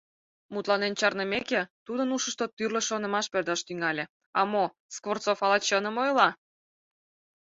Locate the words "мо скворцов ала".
4.51-5.57